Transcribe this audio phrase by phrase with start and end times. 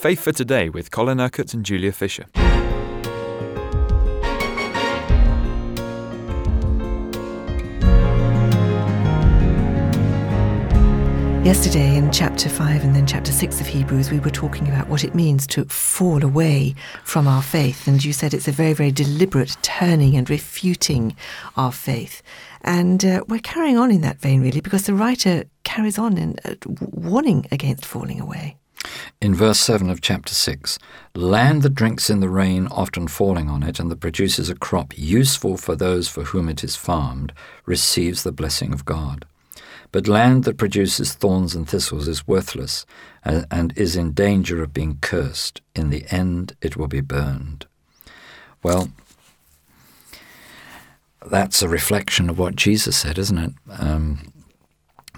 [0.00, 2.24] Faith for Today with Colin Urquhart and Julia Fisher.
[11.44, 15.04] Yesterday, in chapter 5 and then chapter 6 of Hebrews, we were talking about what
[15.04, 16.74] it means to fall away
[17.04, 17.86] from our faith.
[17.86, 21.14] And you said it's a very, very deliberate turning and refuting
[21.58, 22.22] our faith.
[22.62, 26.36] And uh, we're carrying on in that vein, really, because the writer carries on in
[26.46, 28.56] uh, warning against falling away.
[29.20, 30.78] In verse 7 of chapter 6,
[31.14, 34.96] land that drinks in the rain, often falling on it, and that produces a crop
[34.96, 37.32] useful for those for whom it is farmed,
[37.66, 39.26] receives the blessing of God.
[39.92, 42.86] But land that produces thorns and thistles is worthless
[43.24, 45.60] and, and is in danger of being cursed.
[45.74, 47.66] In the end, it will be burned.
[48.62, 48.90] Well,
[51.26, 53.52] that's a reflection of what Jesus said, isn't it?
[53.68, 54.32] Um,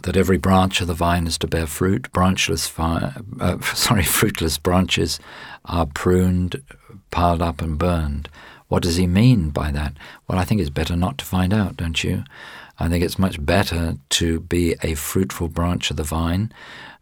[0.03, 2.11] that every branch of the vine is to bear fruit.
[2.13, 5.19] Branchless, uh, sorry, fruitless branches
[5.65, 6.63] are pruned,
[7.11, 8.29] piled up, and burned.
[8.69, 9.95] What does he mean by that?
[10.27, 12.25] Well, I think it's better not to find out, don't you?
[12.83, 16.53] I think it's much better to be a fruitful branch of the vine,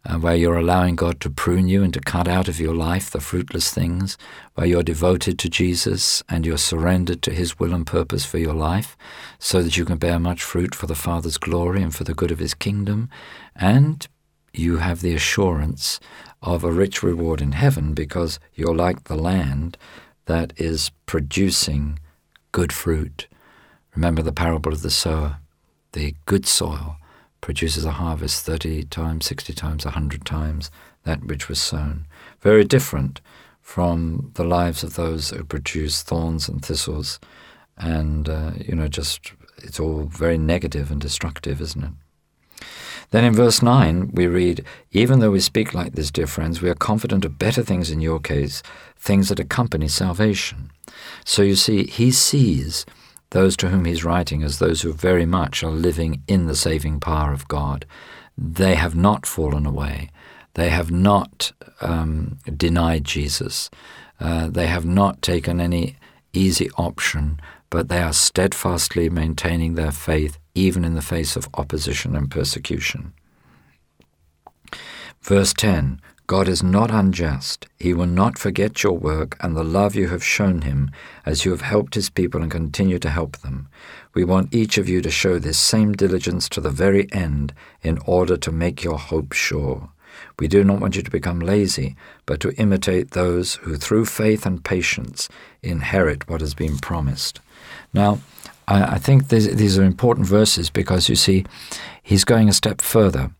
[0.05, 3.09] uh, where you're allowing God to prune you and to cut out of your life
[3.09, 4.15] the fruitless things,
[4.53, 8.53] where you're devoted to Jesus and you're surrendered to His will and purpose for your
[8.53, 8.95] life,
[9.39, 12.29] so that you can bear much fruit for the Father's glory and for the good
[12.29, 13.09] of His kingdom,
[13.55, 14.07] and
[14.53, 15.99] you have the assurance
[16.43, 19.79] of a rich reward in heaven because you're like the land
[20.25, 21.97] that is producing
[22.51, 23.27] good fruit.
[23.95, 25.39] Remember the parable of the sower
[25.93, 26.97] the good soil
[27.41, 30.71] produces a harvest 30 times, 60 times, 100 times
[31.03, 32.05] that which was sown.
[32.41, 33.21] Very different
[33.61, 37.19] from the lives of those who produce thorns and thistles.
[37.77, 42.65] And, uh, you know, just it's all very negative and destructive, isn't it?
[43.11, 46.69] Then in verse 9, we read, Even though we speak like this, dear friends, we
[46.69, 48.63] are confident of better things in your case,
[48.97, 50.71] things that accompany salvation.
[51.25, 52.85] So you see, he sees
[53.31, 56.99] those to whom he's writing as those who very much are living in the saving
[56.99, 57.85] power of God.
[58.37, 60.09] They have not fallen away.
[60.53, 63.69] They have not um, denied Jesus.
[64.19, 65.95] Uh, they have not taken any
[66.33, 67.39] easy option,
[67.69, 73.13] but they are steadfastly maintaining their faith even in the face of opposition and persecution.
[75.21, 77.67] Verse 10 God is not unjust.
[77.77, 80.89] He will not forget your work and the love you have shown him
[81.25, 83.67] as you have helped his people and continue to help them.
[84.13, 87.99] We want each of you to show this same diligence to the very end in
[88.05, 89.89] order to make your hope sure.
[90.39, 94.45] We do not want you to become lazy, but to imitate those who, through faith
[94.45, 95.27] and patience,
[95.61, 97.41] inherit what has been promised.
[97.93, 98.19] Now,
[98.69, 101.43] I, think these are important verses because you see,
[102.01, 103.31] he's going a step further.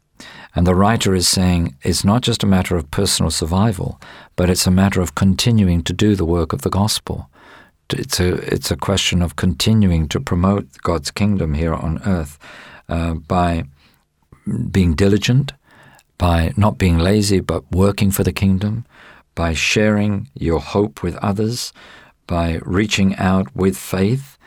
[0.56, 4.00] And the writer is saying it's not just a matter of personal survival,
[4.36, 7.30] but it's a matter of continuing to do the work of the gospel.
[7.90, 12.38] It's a, it's a question of continuing to promote God's kingdom here on earth
[12.90, 13.66] uh, by
[14.72, 15.54] being diligent,
[16.18, 18.86] by not being lazy, but working for the kingdom,
[19.36, 21.74] by sharing your hope with others,
[22.28, 24.38] by reaching out with faith,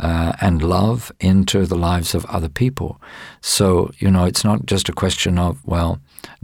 [0.00, 3.00] uh, and love into the lives of other people.
[3.40, 6.00] So, you know, it's not just a question of, well,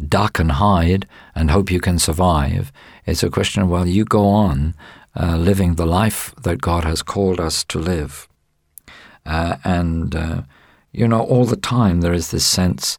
[0.09, 2.71] duck and hide and hope you can survive.
[3.06, 4.75] It's a question of, well, you go on
[5.19, 8.28] uh, living the life that God has called us to live.
[9.25, 10.43] Uh, and, uh,
[10.93, 12.99] you know, all the time there is this sense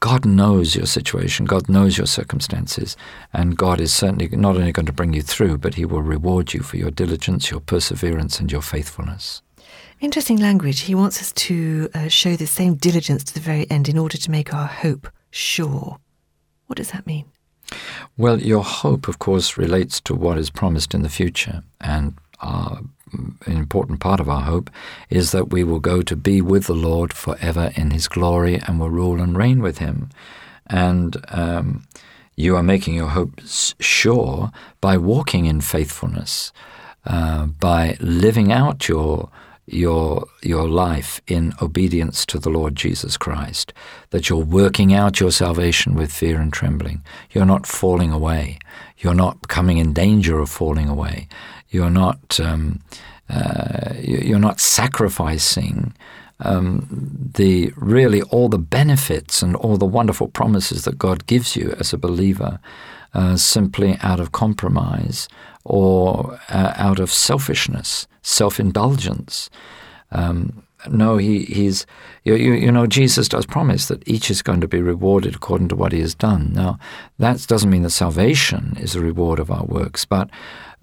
[0.00, 2.94] God knows your situation, God knows your circumstances,
[3.32, 6.52] and God is certainly not only going to bring you through, but He will reward
[6.52, 9.40] you for your diligence, your perseverance, and your faithfulness.
[10.00, 10.80] Interesting language.
[10.80, 14.18] He wants us to uh, show the same diligence to the very end in order
[14.18, 15.98] to make our hope sure.
[16.66, 17.26] What does that mean?
[18.16, 21.62] Well, your hope, of course, relates to what is promised in the future.
[21.80, 22.80] And our,
[23.12, 24.70] an important part of our hope
[25.10, 28.78] is that we will go to be with the Lord forever in his glory and
[28.78, 30.10] will rule and reign with him.
[30.66, 31.86] And um,
[32.36, 34.50] you are making your hopes sure
[34.80, 36.52] by walking in faithfulness,
[37.06, 39.30] uh, by living out your
[39.66, 43.72] your your life in obedience to the Lord Jesus Christ,
[44.10, 47.02] that you're working out your salvation with fear and trembling.
[47.30, 48.58] You're not falling away.
[48.98, 51.28] You're not coming in danger of falling away.
[51.70, 52.80] You're not um,
[53.28, 55.94] uh, you're not sacrificing
[56.40, 56.86] um,
[57.34, 61.92] the really all the benefits and all the wonderful promises that God gives you as
[61.92, 62.58] a believer
[63.14, 65.28] uh, simply out of compromise
[65.64, 69.48] or uh, out of selfishness, self indulgence.
[70.10, 71.86] Um, no, he, he's,
[72.24, 75.68] you, you, you know, Jesus does promise that each is going to be rewarded according
[75.68, 76.52] to what he has done.
[76.52, 76.78] Now,
[77.18, 80.28] that doesn't mean that salvation is a reward of our works, but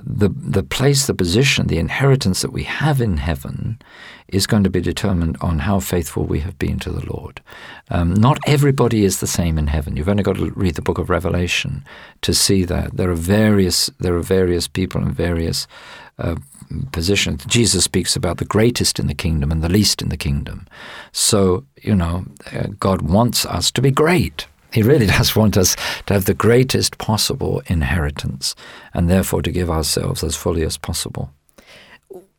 [0.04, 3.80] the, the place, the position, the inheritance that we have in heaven
[4.28, 7.42] is going to be determined on how faithful we have been to the Lord.
[7.90, 9.96] Um, not everybody is the same in heaven.
[9.96, 11.84] You've only got to read the book of Revelation
[12.22, 15.68] to see that there are various there are various people and various
[16.22, 16.36] uh,
[16.92, 17.44] positions.
[17.46, 20.68] Jesus speaks about the greatest in the kingdom and the least in the kingdom.
[21.12, 24.48] So you know, uh, God wants us to be great.
[24.72, 25.76] He really does want us
[26.06, 28.56] to have the greatest possible inheritance
[28.94, 31.32] and therefore to give ourselves as fully as possible.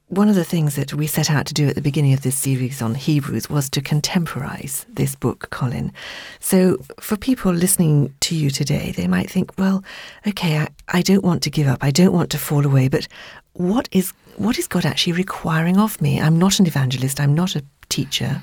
[0.08, 2.36] One of the things that we set out to do at the beginning of this
[2.36, 5.90] series on Hebrews was to contemporize this book, Colin.
[6.38, 9.82] So, for people listening to you today, they might think, well,
[10.26, 13.08] okay, I, I don't want to give up, I don't want to fall away, but
[13.54, 16.20] what is, what is God actually requiring of me?
[16.20, 18.42] I'm not an evangelist, I'm not a teacher.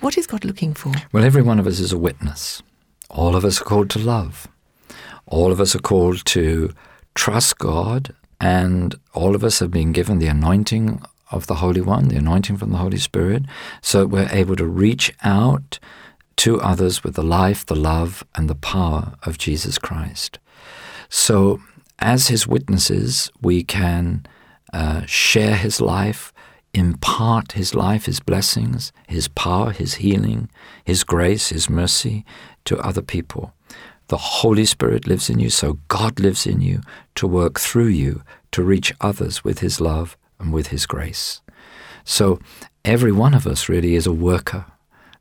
[0.00, 0.92] What is God looking for?
[1.12, 2.62] Well, every one of us is a witness.
[3.10, 4.48] All of us are called to love.
[5.26, 6.72] All of us are called to
[7.14, 12.08] trust God, and all of us have been given the anointing of the Holy One,
[12.08, 13.44] the anointing from the Holy Spirit,
[13.82, 15.78] so that we're able to reach out
[16.36, 20.38] to others with the life, the love, and the power of Jesus Christ.
[21.08, 21.60] So,
[21.98, 24.26] as His witnesses, we can
[24.72, 26.32] uh, share His life,
[26.74, 30.48] impart His life, His blessings, His power, His healing,
[30.84, 32.24] His grace, His mercy
[32.64, 33.52] to other people.
[34.08, 36.80] The Holy Spirit lives in you, so God lives in you
[37.16, 38.22] to work through you
[38.52, 41.40] to reach others with His love and with His grace.
[42.04, 42.38] So
[42.84, 44.66] every one of us really is a worker.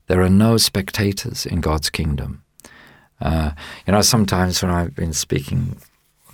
[0.07, 2.44] There are no spectators in God's kingdom.
[3.19, 3.51] Uh,
[3.88, 5.77] you know, sometimes when I've been speaking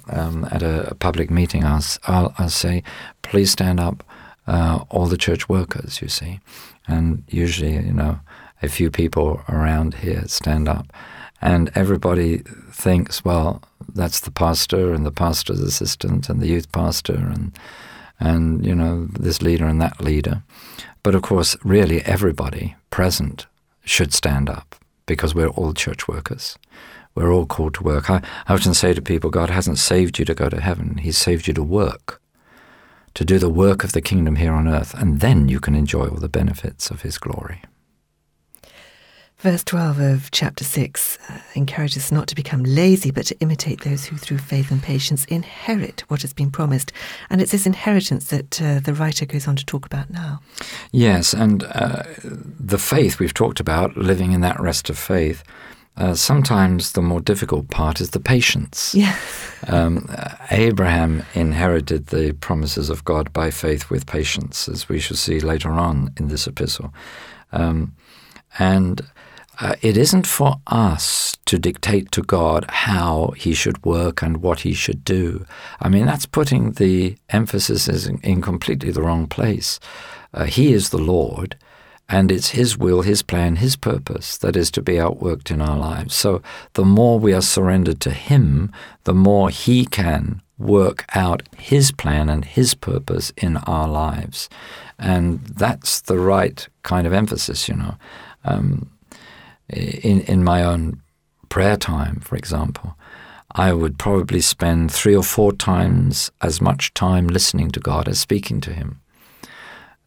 [0.09, 2.83] um, at a, a, public meeting, I'll, I'll, I'll, say,
[3.21, 4.03] please stand up,
[4.47, 6.39] uh, all the church workers, you see.
[6.87, 8.19] And usually, you know,
[8.61, 10.91] a few people around here stand up.
[11.41, 12.39] And everybody
[12.71, 13.63] thinks, well,
[13.93, 17.51] that's the pastor and the pastor's assistant and the youth pastor and
[18.19, 20.43] and you know this leader and that leader.
[21.03, 23.47] But of course, really everybody present
[23.83, 24.75] should stand up
[25.07, 26.57] because we're all church workers.
[27.15, 28.09] We're all called to work.
[28.09, 30.97] I, I often say to people, God hasn't saved you to go to heaven.
[30.97, 32.21] He's saved you to work,
[33.15, 36.07] to do the work of the kingdom here on earth, and then you can enjoy
[36.07, 37.61] all the benefits of His glory.
[39.41, 43.81] Verse 12 of chapter 6 uh, encourages us not to become lazy, but to imitate
[43.81, 46.93] those who, through faith and patience, inherit what has been promised.
[47.27, 50.41] And it's this inheritance that uh, the writer goes on to talk about now.
[50.91, 55.43] Yes, and uh, the faith we've talked about, living in that rest of faith,
[55.97, 58.95] uh, sometimes the more difficult part is the patience.
[58.95, 59.17] Yeah.
[59.67, 60.09] um,
[60.49, 65.71] Abraham inherited the promises of God by faith with patience, as we shall see later
[65.71, 66.93] on in this epistle.
[67.51, 67.93] Um,
[68.57, 69.01] and
[69.59, 74.61] uh, it isn't for us to dictate to God how He should work and what
[74.61, 75.45] He should do.
[75.79, 79.79] I mean, that's putting the emphasis in, in completely the wrong place.
[80.33, 81.57] Uh, he is the Lord,
[82.11, 85.77] and it's His will, His plan, His purpose that is to be outworked in our
[85.77, 86.13] lives.
[86.13, 86.41] So
[86.73, 88.71] the more we are surrendered to Him,
[89.05, 94.49] the more He can work out His plan and His purpose in our lives.
[94.99, 97.95] And that's the right kind of emphasis, you know.
[98.43, 98.91] Um,
[99.69, 101.01] in, in my own
[101.47, 102.97] prayer time, for example,
[103.55, 108.19] I would probably spend three or four times as much time listening to God as
[108.19, 108.99] speaking to Him.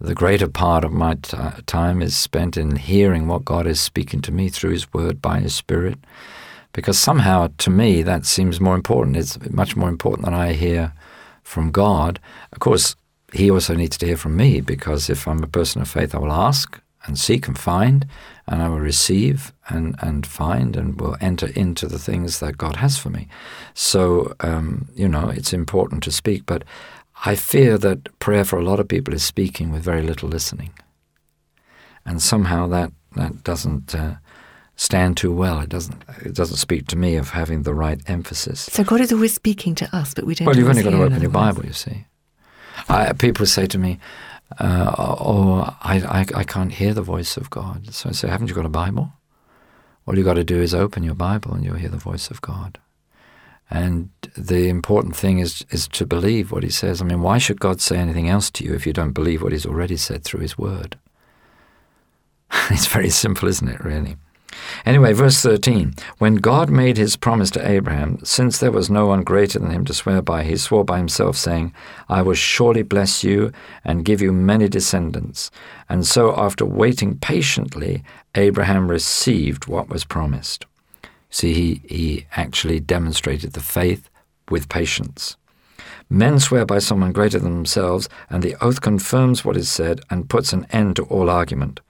[0.05, 1.35] The greater part of my t-
[1.65, 5.41] time is spent in hearing what God is speaking to me through His Word by
[5.41, 5.99] His Spirit,
[6.75, 9.17] because somehow to me that seems more important.
[9.17, 10.93] It's much more important that I hear
[11.43, 12.21] from God.
[12.53, 12.97] Of course,
[13.33, 16.19] He also needs to hear from me, because if I'm a person of faith, I
[16.19, 18.07] will ask and seek and find,
[18.47, 22.77] and I will receive and, and find and will enter into the things that God
[22.77, 23.27] has for me.
[23.73, 26.63] So, um, you know, it's important to speak, but
[27.27, 30.73] I fear that prayer for a lot of people is speaking with very little listening.
[32.05, 34.17] And somehow that, that doesn't uh,
[34.77, 35.61] stand too well.
[35.61, 38.61] It doesn't, it doesn't speak to me of having the right emphasis.
[38.61, 41.03] So God is always speaking to us, but we don't Well, you've only got to
[41.03, 42.07] open your Bible, you see.
[42.89, 43.99] I, people say to me,
[44.59, 47.95] uh, or I, I, I can't hear the voice of God.
[47.95, 49.13] So I say, haven't you got a Bible?
[50.07, 52.43] All you've got to do is open your Bible and you'll hear the voice of
[52.43, 52.79] God.
[53.71, 57.01] And the important thing is, is to believe what he says.
[57.01, 59.53] I mean, why should God say anything else to you if you don't believe what
[59.53, 60.99] he's already said through his word?
[62.71, 64.17] it's very simple, isn't it, really?
[64.87, 69.23] Anyway, verse 13 When God made his promise to Abraham, since there was no one
[69.23, 71.73] greater than him to swear by, he swore by himself, saying,
[72.09, 73.53] I will surely bless you
[73.85, 75.51] and give you many descendants.
[75.89, 80.67] And so, after waiting patiently, Abraham received what was promised.
[81.31, 84.09] See, he, he actually demonstrated the faith
[84.51, 85.37] with patience.
[86.11, 90.29] Men swear by someone greater than themselves, and the oath confirms what is said and
[90.29, 91.81] puts an end to all argument.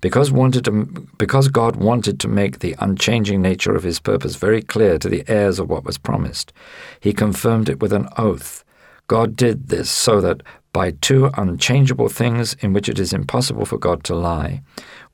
[0.00, 0.86] Because, wanted to,
[1.18, 5.24] because God wanted to make the unchanging nature of his purpose very clear to the
[5.26, 6.52] heirs of what was promised,
[7.00, 8.64] he confirmed it with an oath.
[9.08, 10.42] God did this so that
[10.72, 14.62] by two unchangeable things in which it is impossible for God to lie,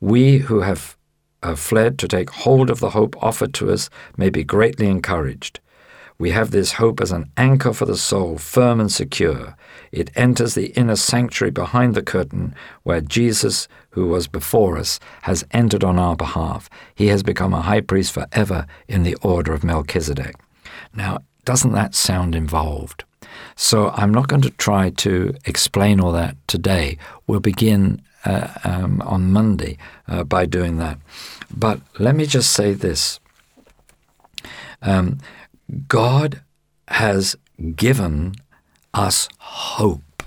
[0.01, 0.97] we who have
[1.43, 5.61] uh, fled to take hold of the hope offered to us may be greatly encouraged.
[6.21, 9.57] We have this hope as an anchor for the soul, firm and secure.
[9.91, 15.47] It enters the inner sanctuary behind the curtain where Jesus, who was before us, has
[15.53, 16.69] entered on our behalf.
[16.95, 20.37] He has become a high priest forever in the order of Melchizedek.
[20.95, 23.05] Now, doesn't that sound involved?
[23.57, 26.99] So I'm not going to try to explain all that today.
[27.27, 30.99] We'll begin uh, um, on Monday uh, by doing that.
[31.51, 33.21] But let me just say this
[34.83, 35.19] um,
[35.89, 36.43] God
[36.89, 37.37] has
[37.77, 38.35] given
[38.95, 40.23] us hope.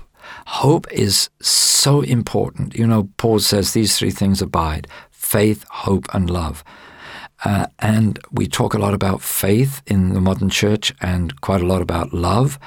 [0.46, 2.74] Hope is so important.
[2.74, 6.62] You know, Paul says these three things abide faith, hope, and love.
[7.44, 11.66] Uh, and we talk a lot about faith in the modern church and quite a
[11.66, 12.58] lot about love,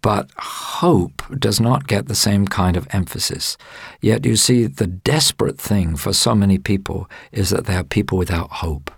[0.00, 3.56] but hope does not get the same kind of emphasis.
[4.00, 8.16] Yet you see, the desperate thing for so many people is that they are people
[8.18, 8.92] without hope.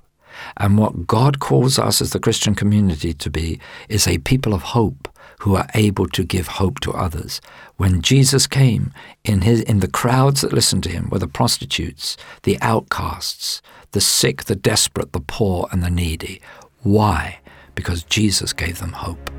[0.57, 4.63] And what God calls us as the Christian community to be is a people of
[4.63, 5.09] hope
[5.41, 7.41] who are able to give hope to others.
[7.77, 8.93] When Jesus came,
[9.25, 13.61] in, his, in the crowds that listened to him were the prostitutes, the outcasts,
[13.91, 16.41] the sick, the desperate, the poor, and the needy.
[16.83, 17.41] Why?
[17.75, 19.31] Because Jesus gave them hope.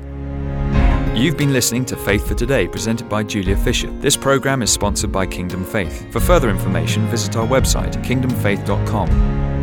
[1.16, 3.90] You've been listening to Faith for Today, presented by Julia Fisher.
[4.00, 6.12] This program is sponsored by Kingdom Faith.
[6.12, 9.55] For further information, visit our website, kingdomfaith.com.